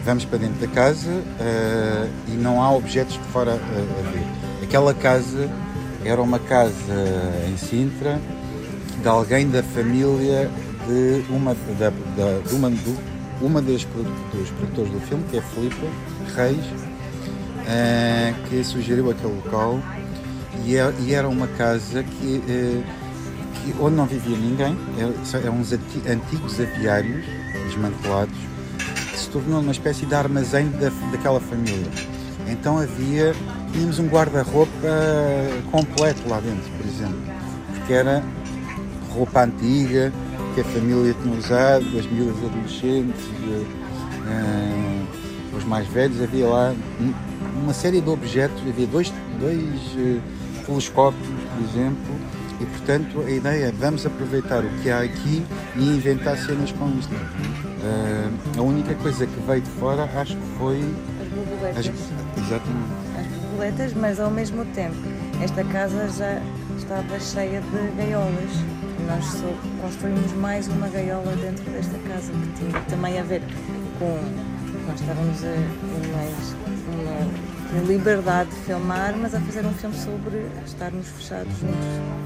[0.05, 4.27] vamos para dentro da casa uh, e não há objetos de fora a, a, ver.
[4.63, 5.49] Aquela casa
[6.05, 6.95] era uma casa
[7.49, 8.21] em Sintra
[9.01, 10.51] de alguém da família
[10.87, 12.97] de uma, da, da, de uma, de
[13.41, 15.89] uma das dos produtores do filme, que é Filipe
[16.35, 19.81] Reis, uh, que sugeriu aquele local
[20.65, 22.85] e, é, e era uma casa que, uh,
[23.55, 24.77] que, onde não vivia ninguém,
[25.45, 27.25] eram uns antigos aviários
[27.67, 28.53] desmantelados
[29.33, 31.91] tornou uma espécie de armazém da, daquela família.
[32.47, 33.35] Então havia,
[33.73, 34.71] tínhamos um guarda-roupa
[35.71, 37.19] completo lá dentro, por exemplo,
[37.75, 38.23] porque era
[39.11, 40.13] roupa antiga
[40.55, 43.25] que a família tinha usado, as miúdas adolescentes,
[44.27, 45.07] uh,
[45.57, 46.75] os mais velhos, havia lá
[47.63, 49.63] uma série de objetos, havia dois, dois
[49.95, 50.21] uh,
[50.67, 52.15] telescópios, por exemplo,
[52.63, 55.45] e portanto a ideia é vamos aproveitar o que há aqui
[55.77, 57.13] e inventar cenas com isto.
[57.13, 60.81] Uh, a única coisa que veio de fora acho que foi.
[61.21, 61.79] As borboletas.
[61.79, 62.93] As, exatamente.
[63.19, 64.97] As borboletas, mas ao mesmo tempo,
[65.43, 66.41] esta casa já
[66.79, 68.51] estava cheia de gaiolas.
[69.09, 73.43] Nós só construímos mais uma gaiola dentro desta casa, que tinha também a ver
[73.99, 74.53] com.
[74.87, 76.55] Nós estávamos a, mais
[77.73, 82.23] uma liberdade de filmar, mas a fazer um filme sobre estarmos fechados juntos.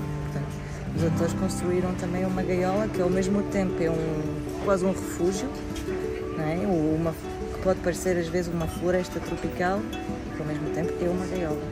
[0.97, 5.49] Os atores construíram também uma gaiola que ao mesmo tempo é um quase um refúgio,
[6.37, 6.57] não é?
[6.67, 7.13] uma,
[7.53, 11.27] que pode parecer às vezes uma floresta tropical e que ao mesmo tempo é uma
[11.27, 11.63] gaiola.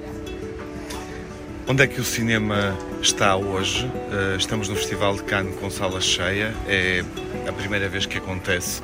[1.66, 3.87] Onde é que o cinema está hoje?
[3.87, 6.55] Uh, estamos no Festival de Cannes com sala cheia.
[6.68, 7.03] É
[7.49, 8.83] a primeira vez que acontece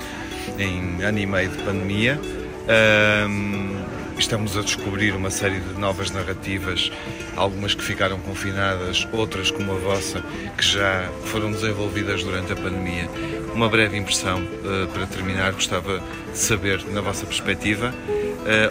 [0.59, 2.18] em ano e meio de pandemia.
[2.18, 6.93] Uh, estamos a descobrir uma série de novas narrativas,
[7.37, 10.23] algumas que ficaram confinadas, outras como a vossa,
[10.57, 13.09] que já foram desenvolvidas durante a pandemia.
[13.55, 16.01] Uma breve impressão uh, para terminar, gostava
[16.31, 17.95] de saber, na vossa perspectiva,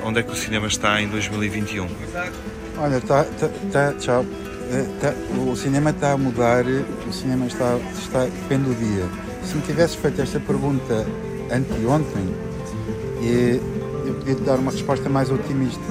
[0.04, 1.88] onde é que o cinema está em 2021?
[2.78, 4.26] Olha, está, tá, tá, tchau.
[4.72, 9.06] É, tá, o cinema está a mudar, o cinema está, está, depende do dia.
[9.43, 11.06] Se me tivesses feito esta pergunta
[11.52, 12.34] anteontem,
[14.10, 15.82] eu podia dar uma resposta mais otimista.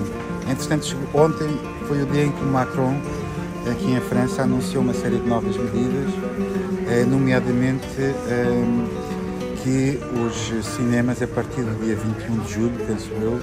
[0.51, 1.49] Entretanto, ontem
[1.87, 3.01] foi o dia em que o Macron,
[3.71, 6.13] aqui em França, anunciou uma série de novas medidas,
[6.89, 8.87] eh, nomeadamente ehm,
[9.63, 13.41] que os cinemas, a partir do dia 21 de julho, penso eu,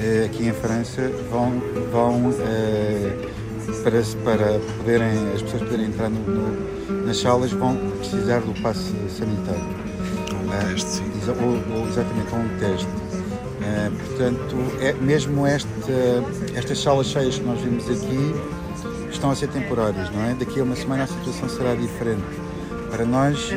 [0.00, 1.60] eh, aqui em França vão,
[1.92, 3.16] vão eh,
[3.82, 8.92] para, para poderem, as pessoas poderem entrar no, no, nas salas vão precisar do passe
[9.10, 9.86] sanitário.
[10.32, 11.04] Um uh, teste, sim.
[11.28, 13.05] Ou, ou, exatamente, um teste.
[13.66, 15.68] Uh, portanto, é, mesmo este,
[16.54, 18.34] estas salas cheias que nós vimos aqui
[19.10, 20.34] estão a ser temporárias, não é?
[20.34, 22.22] Daqui a uma semana a situação será diferente.
[22.90, 23.50] Para nós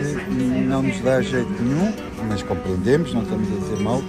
[0.67, 1.93] não nos dá jeito nenhum,
[2.27, 4.01] mas compreendemos, não estamos a dizer mal,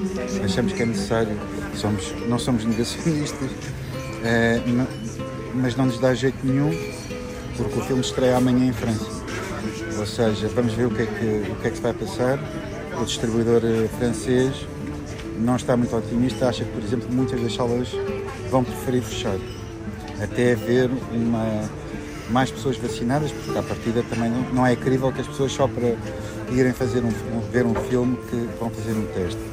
[0.42, 1.36] achamos que é necessário
[1.74, 3.50] somos, não somos negacionistas,
[4.24, 4.60] é,
[5.54, 6.70] mas não nos dá jeito nenhum
[7.56, 9.06] porque o filme estreia amanhã em França.
[9.98, 12.38] Ou seja, vamos ver o que é que, o que, é que se vai passar.
[12.98, 14.66] O distribuidor eh, francês
[15.40, 17.88] não está muito otimista, acha que, por exemplo, muitas das salas
[18.50, 19.36] vão preferir fechar
[20.22, 21.68] até haver uma,
[22.30, 25.66] mais pessoas vacinadas, porque à partida também não, não é crível que as pessoas só
[25.66, 25.96] para
[26.52, 27.10] irem fazer um,
[27.50, 29.50] ver um filme que vão fazer um teste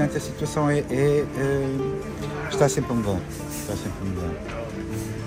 [0.00, 1.66] portanto a situação é, é, é,
[2.50, 3.20] está sempre a mudar.
[3.50, 4.34] Está sempre a mudar.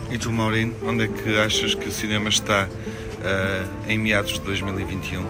[0.10, 4.42] E tu, Maureen, onde é que achas que o cinema está uh, em meados de
[4.42, 5.24] 2021?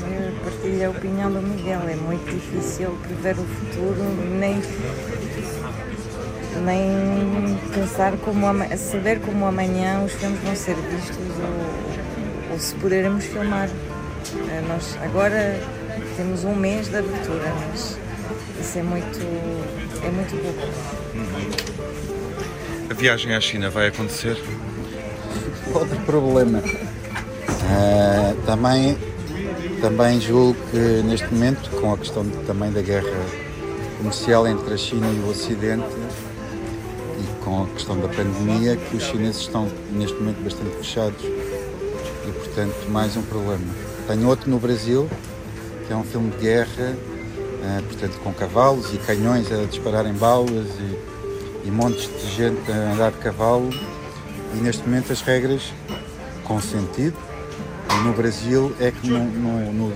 [0.00, 4.02] Eu partilho a opinião do Miguel, é muito difícil prever o futuro,
[4.38, 4.60] nem,
[6.64, 13.24] nem pensar como saber como amanhã os filmes vão ser vistos ou, ou se poderemos
[13.24, 13.68] filmar.
[14.48, 15.60] Eh, nós agora
[16.16, 17.98] temos um mês de abertura, mas
[18.60, 19.18] isso é muito,
[20.04, 20.68] é muito pouco.
[22.90, 24.36] A viagem à China vai acontecer?
[25.74, 26.58] Outro problema.
[26.58, 28.98] Uh, também,
[29.82, 33.18] também julgo que neste momento, com a questão também da guerra
[33.98, 35.84] comercial entre a China e o Ocidente
[37.18, 42.30] e com a questão da pandemia, que os chineses estão neste momento bastante fechados e,
[42.30, 43.66] portanto, mais um problema.
[44.06, 45.10] Tenho outro no Brasil,
[45.84, 46.96] que é um filme de guerra
[47.64, 52.92] eh, portanto com cavalos e canhões a dispararem balas e, e montes de gente a
[52.92, 53.68] andar de cavalo
[54.54, 55.72] e neste momento as regras
[56.44, 57.16] com sentido
[58.02, 59.92] no Brasil é que no, no, no,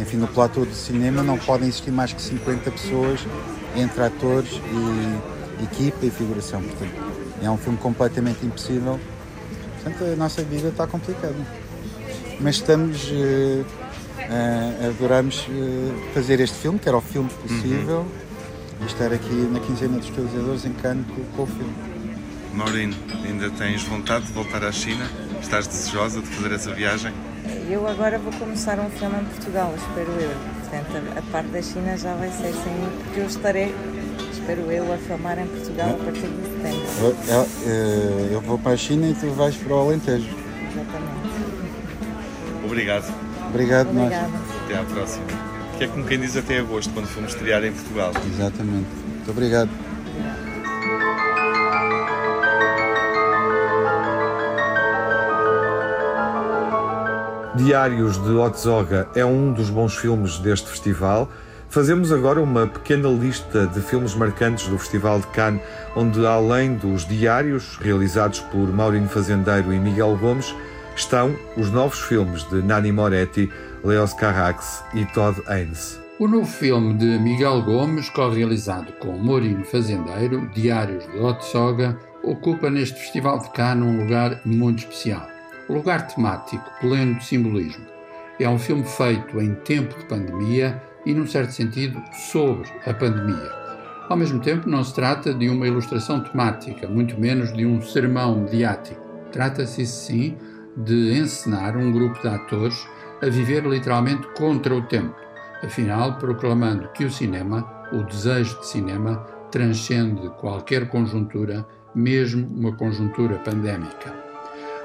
[0.00, 3.20] enfim, no platô de cinema não podem existir mais que 50 pessoas
[3.76, 6.62] entre atores e equipa e figuração.
[6.62, 6.92] Portanto,
[7.42, 8.98] é um filme completamente impossível.
[9.82, 11.36] Portanto, a nossa vida está complicada.
[12.40, 13.64] Mas estamos uh,
[14.28, 18.82] uh, adoramos uh, fazer este filme, que era o filme possível, uhum.
[18.82, 21.74] e estar aqui na quinzena dos realizadores em Cannes com, com o filme.
[22.54, 22.92] Maureen,
[23.24, 25.08] ainda tens vontade de voltar à China?
[25.40, 27.12] Estás desejosa de fazer essa viagem?
[27.70, 30.30] Eu agora vou começar um filme em Portugal, espero eu.
[30.60, 33.74] Portanto, a, parte da China já vai ser sem mim, porque eu estarei,
[34.32, 37.16] espero eu, a filmar em Portugal a partir de setembro.
[37.28, 40.28] Eu, eu, eu vou para a China e tu vais para o Alentejo.
[40.72, 41.18] Exatamente.
[42.64, 43.14] Obrigado.
[43.48, 44.12] Obrigado, nós.
[44.12, 45.26] Até à próxima.
[45.78, 48.12] Que é como quem diz até agosto, quando fomos estrear em Portugal.
[48.26, 48.88] Exatamente.
[49.14, 49.87] Muito obrigado.
[57.58, 61.28] Diários de Otzoga é um dos bons filmes deste festival.
[61.68, 65.60] Fazemos agora uma pequena lista de filmes marcantes do Festival de Cannes,
[65.96, 70.54] onde, além dos diários realizados por Maurino Fazendeiro e Miguel Gomes,
[70.94, 73.50] estão os novos filmes de Nani Moretti,
[73.82, 75.98] Leos Carax e Todd Haynes.
[76.20, 83.00] O novo filme de Miguel Gomes, co-realizado com Mourinho Fazendeiro, Diários de Otsoga, ocupa neste
[83.00, 85.37] Festival de Cannes um lugar muito especial.
[85.68, 87.84] O lugar temático, pleno de simbolismo.
[88.40, 93.52] É um filme feito em tempo de pandemia e, num certo sentido, sobre a pandemia.
[94.08, 98.40] Ao mesmo tempo, não se trata de uma ilustração temática, muito menos de um sermão
[98.40, 99.00] mediático.
[99.30, 100.38] Trata-se, sim,
[100.74, 102.88] de encenar um grupo de atores
[103.20, 105.14] a viver literalmente contra o tempo,
[105.62, 109.16] afinal proclamando que o cinema, o desejo de cinema,
[109.50, 114.27] transcende qualquer conjuntura, mesmo uma conjuntura pandémica.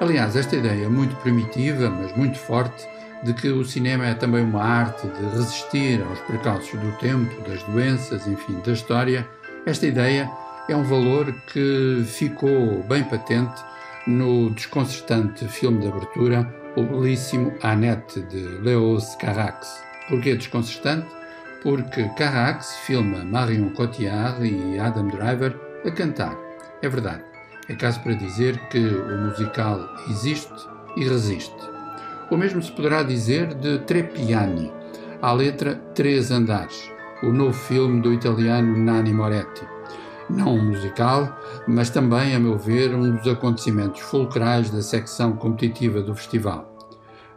[0.03, 2.85] Aliás, esta ideia muito primitiva, mas muito forte,
[3.23, 7.63] de que o cinema é também uma arte de resistir aos precalços do tempo, das
[7.63, 9.25] doenças, enfim, da história,
[9.65, 10.29] esta ideia
[10.67, 13.63] é um valor que ficou bem patente
[14.05, 19.81] no desconcertante filme de abertura, o belíssimo Annette, de Léos Carax.
[20.09, 21.07] Porquê desconcertante?
[21.61, 26.37] Porque Carax filma Marion Cotillard e Adam Driver a cantar.
[26.81, 27.32] É verdade.
[27.69, 31.55] É caso para dizer que o musical existe e resiste.
[32.29, 34.71] O mesmo se poderá dizer de Trepiani,
[35.21, 36.91] à letra Três Andares,
[37.21, 39.65] o novo filme do italiano Nanni Moretti.
[40.29, 46.01] Não um musical, mas também, a meu ver, um dos acontecimentos fulcrais da secção competitiva
[46.01, 46.69] do festival.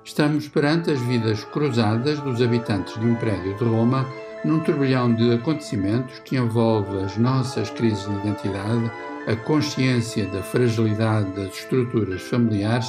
[0.03, 4.07] Estamos perante as vidas cruzadas dos habitantes de um prédio de Roma
[4.45, 8.91] num turbilhão de acontecimentos que envolve as nossas crises de identidade,
[9.27, 12.89] a consciência da fragilidade das estruturas familiares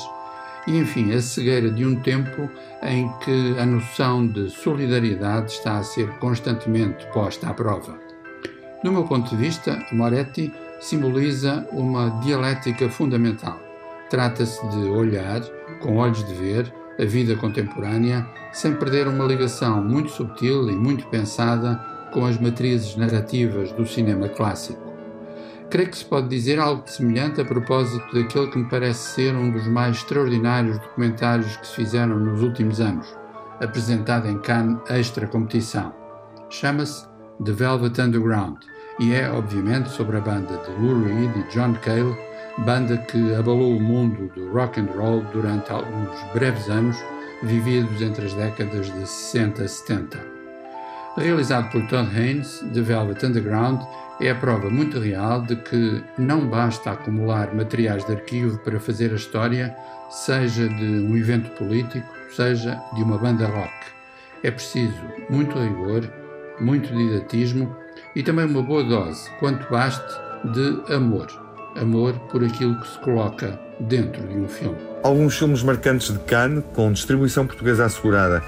[0.68, 2.50] e, enfim, a cegueira de um tempo
[2.84, 7.98] em que a noção de solidariedade está a ser constantemente posta à prova.
[8.84, 13.60] Do meu ponto de vista, Moretti simboliza uma dialética fundamental.
[14.10, 15.42] Trata-se de olhar,
[15.82, 21.08] com olhos de ver, a vida contemporânea, sem perder uma ligação muito subtil e muito
[21.08, 21.76] pensada
[22.12, 24.87] com as matrizes narrativas do cinema clássico.
[25.70, 29.51] Creio que se pode dizer algo semelhante a propósito daquele que me parece ser um
[29.51, 33.05] dos mais extraordinários documentários que se fizeram nos últimos anos,
[33.59, 35.93] apresentado em Cannes Extra Competição.
[36.49, 37.05] Chama-se
[37.43, 38.59] The Velvet Underground
[38.97, 42.18] e é, obviamente, sobre a banda de Lou Reed e John Cale,
[42.59, 46.97] banda que abalou o mundo do rock and roll durante alguns breves anos
[47.43, 50.18] vividos entre as décadas de 60 e 70.
[51.18, 53.82] Realizado por Todd Haynes, The Velvet Underground
[54.20, 59.11] é a prova muito real de que não basta acumular materiais de arquivo para fazer
[59.11, 59.76] a história,
[60.09, 63.72] seja de um evento político, seja de uma banda rock.
[64.43, 66.03] É preciso muito rigor,
[66.59, 67.76] muito didatismo
[68.15, 70.13] e também uma boa dose, quanto baste,
[70.53, 71.28] de amor.
[71.76, 74.78] Amor por aquilo que se coloca dentro de um filme.
[75.03, 78.43] Alguns filmes marcantes de Cannes, com distribuição portuguesa assegurada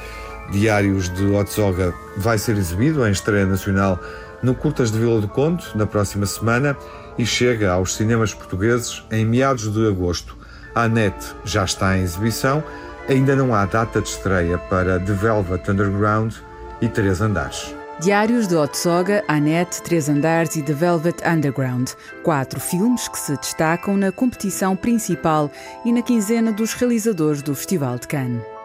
[0.52, 4.00] Diários de Otsoga vai ser exibido em estreia nacional
[4.42, 6.76] no Curtas de Vila do Conde na próxima semana
[7.18, 10.38] e chega aos cinemas portugueses em meados de agosto.
[10.74, 12.64] A NET já está em exibição,
[13.08, 16.34] ainda não há data de estreia para The Velvet Underground
[16.82, 17.76] e Três Andares.
[18.00, 21.90] Diários de Otsoga, Annette, Três Andares e The Velvet Underground.
[22.24, 25.52] Quatro filmes que se destacam na competição principal
[25.84, 28.59] e na quinzena dos realizadores do Festival de Cannes.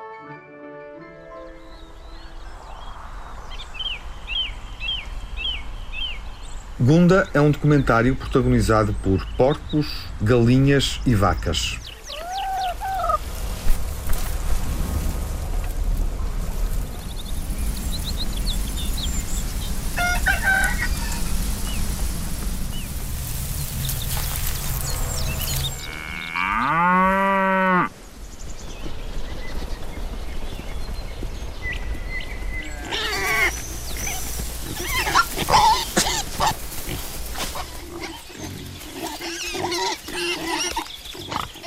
[6.79, 9.87] Gunda é um documentário protagonizado por porcos,
[10.21, 11.84] galinhas e vacas.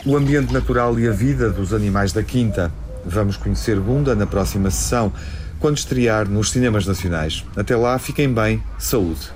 [0.08, 2.72] O ambiente natural e a vida dos animais da Quinta.
[3.06, 5.12] Vamos conhecer Bunda na próxima sessão,
[5.60, 7.44] quando estrear nos cinemas nacionais.
[7.58, 9.30] Até lá, fiquem bem, saúde.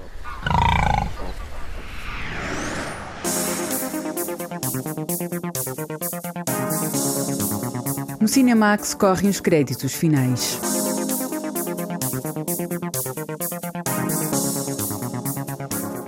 [8.22, 10.58] No Cinemax correm os créditos finais.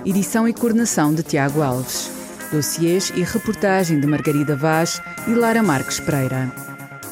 [0.06, 2.13] Edição e coordenação de Tiago Alves
[2.54, 6.52] dossiês e reportagem de Margarida Vaz e Lara Marques Pereira.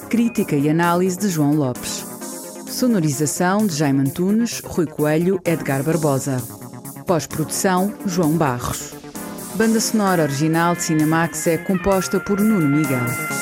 [0.08, 2.06] Crítica e análise de João Lopes.
[2.68, 6.40] Sonorização de Jaime Antunes, Rui Coelho, Edgar Barbosa.
[7.06, 8.94] Pós-produção, João Barros.
[9.56, 13.41] Banda sonora original de Cinemax é composta por Nuno Miguel.